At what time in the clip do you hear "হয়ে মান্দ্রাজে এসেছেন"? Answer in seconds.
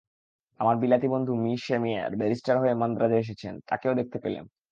2.59-3.53